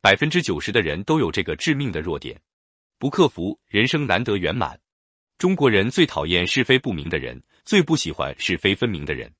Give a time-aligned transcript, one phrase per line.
[0.00, 2.40] 百分之九十的人都有这个致命的弱点，
[2.98, 4.78] 不克服，人生难得圆满。
[5.38, 9.32] 中国人最讨厌是非不明的人，最不喜欢是非分明的人。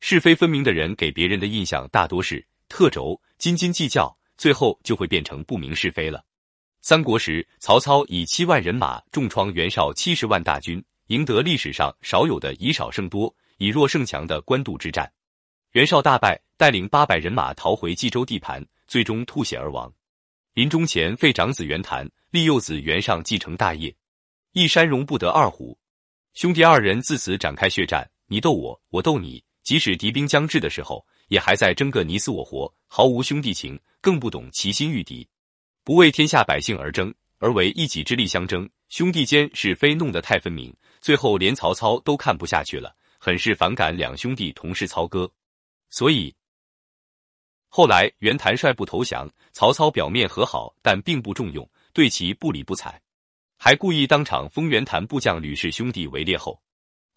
[0.00, 6.22] 是非分明的人给别人的印象大多是特轴、斤斤计较，最后就会变成不明是非了。
[6.82, 15.10] 三国时，曹操以七万人马重创袁绍七十万大军，赢得历史上少有的以少胜多、以弱胜强的官渡之战。
[15.72, 18.62] 袁绍大败，带领八百人马逃回冀州地盘，
[18.94, 19.92] 最终吐血而亡。
[20.52, 23.92] 临终前废长子袁谭，立幼子袁尚继承大业。
[24.52, 25.76] 一山容不得二虎，
[26.34, 29.42] 兄弟二人自此展开血战，你斗我，我斗你。
[29.64, 35.28] 即使敌兵将至的时候，也还在争个你死我活，毫无兄弟情，更不懂齐心御敌，
[35.82, 38.70] 不为天下百姓而争，而为一己之力相争。
[38.90, 45.28] 兄弟间是非弄得太分明，最后连曹操都看不下去了，很是反感两兄弟同是操戈。
[45.90, 46.32] 所以
[47.76, 53.02] 后来袁谭率部投降，曹操表面和好，但并不重用，对其不理不睬，
[53.58, 56.62] 还故意当场封袁谭部将吕氏兄弟为列后。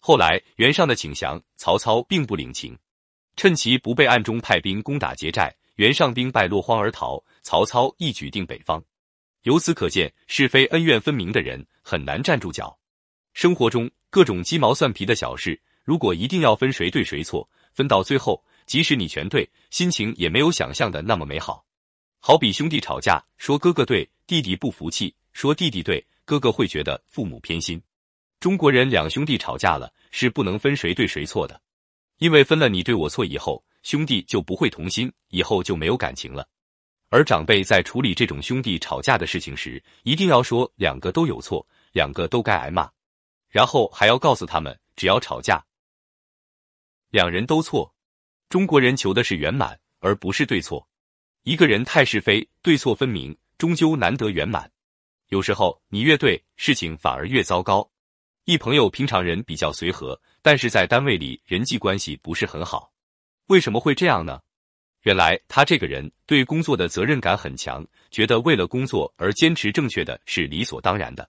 [0.00, 2.76] 后来袁尚的请降，曹操并不领情，
[3.36, 7.22] 趁其不备，暗中派兵攻打劫寨，袁尚兵败落荒而逃。
[7.42, 8.82] 曹操一举定北方。
[9.42, 12.76] 由此可见，是非恩怨分明的人很难站住脚。
[13.32, 21.64] 生活中各种鸡毛蒜皮的小事，如果一定要分谁对谁错，分到最后，即使你全对，心情也没有想象的那么美好。
[22.20, 27.82] 好比兄弟吵架，说哥哥对，弟弟不服气；说弟弟对，哥哥会觉得父母偏心。
[28.40, 31.58] 中国人两兄弟吵架了，是不能分谁对谁错的，
[32.18, 36.46] 因为分了你对我错以后，兄弟就不会同心，以后就没有感情了。
[37.08, 42.86] 而长辈在处理这种兄弟吵架的事情时，一定要说两个都有错，两个都该挨骂，
[43.48, 45.64] 然后还要告诉他们，只要吵架，
[47.08, 47.94] 两人都错。
[48.48, 50.86] 中国人求的是圆满，而不是对错。
[51.42, 54.70] 一个人太是非，对错分明，终究难得圆满。
[55.28, 57.86] 有时候你越对，事情反而越糟糕。
[58.44, 62.90] 一朋友平常人比较随和，但是在单位里人际关系不是很好。
[63.48, 64.40] 为什么会这样呢？
[65.02, 71.28] 原来他这个人对工作的责任感很强，觉得为了工作而坚持正确的是理所当然的。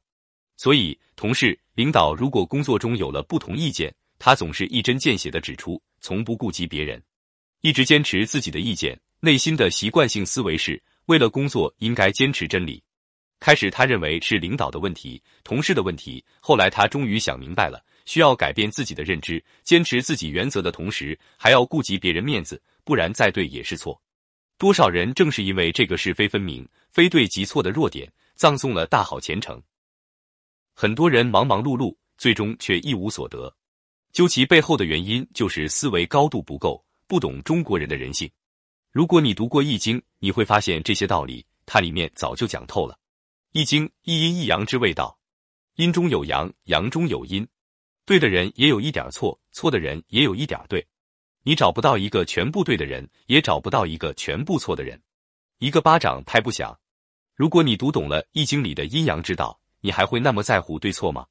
[0.56, 7.02] 所以同事、领导如果工作中有了不同意见，他总是一针见血的指出，从不顾及别人，
[7.62, 9.00] 一直坚持自己的意见。
[9.22, 12.82] 内心的习惯性思维是为了工作应该坚持真理。
[13.40, 16.24] 开始，他认为是领导的问题、同事的问题。
[16.40, 24.02] 后来，他终于想明白了，需要改变自己的认知，坚持自己原则的同时，还要顾及别人面子，不然再对也是错。
[24.58, 29.62] 多少人正是因为这个是非分明、非对即错的弱点，葬送了大好前程。
[30.74, 33.54] 很多人忙忙碌碌，最终却一无所得。
[34.12, 38.30] 究其背后的原因，就是思维高度不够，不懂中国人的人性。
[38.92, 43.00] 如果你读过《易经》，你会发现这些道理，它里面早就讲透了。
[43.52, 45.18] 易经一阴一阳之谓道，
[45.78, 47.48] 阴中有阳，阳中有阴。
[48.06, 50.86] 对的人也有一点错，错的人也有一点对。
[51.42, 55.02] 你找不到一个全部对的人，也找不到一个全部错的人。
[55.58, 56.80] 一个巴掌拍不响。
[57.34, 61.26] 如果你读懂了易经里的阴阳之道，你还会那么在乎对错吗？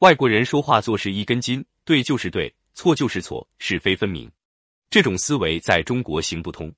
[0.00, 4.28] 外国人说话做事一根筋，对就是对，错就是错，是非分明。
[4.92, 6.70] 这种思维在中国行不通。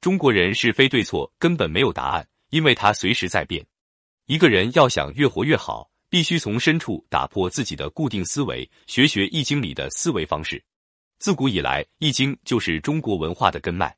[0.00, 3.62] 中国人是非对错根本没有答案，因为它随时在变。
[4.24, 10.64] 一个人要想越活越好，必须从深处打破自己的固定思维，学学《易经》里的思维方式。
[11.18, 13.94] 自古以来，《易经》就是中国文化的根脉，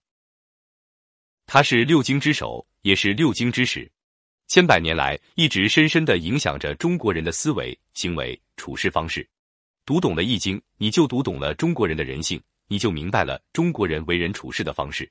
[1.47, 3.89] 它是六经之首，也是六经之始，
[4.49, 9.25] 千百年来一直深深的影响着中国人的思维、行为、处事方式。
[9.87, 15.07] 读懂了《易经》，你就读懂了中国人的人性，你就明白了中国人为人处事的方式。